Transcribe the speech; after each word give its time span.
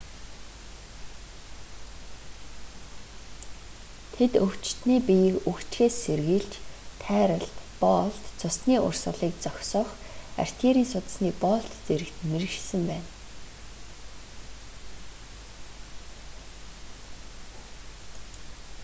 тэд 4.13 4.33
өвчтөний 4.45 4.99
биеийг 5.07 5.37
үхжихээс 5.51 5.95
сэргийлж 6.05 6.51
тайралт 7.03 7.55
боолт 7.81 8.23
цусний 8.41 8.79
урсгалыг 8.87 9.33
зогсоох 9.43 9.89
артерийн 10.43 10.89
судасны 10.93 11.29
боолт 11.43 11.71
зэрэгт 11.87 12.17
мэргэшсэн 12.31 12.83
байна 12.91 13.09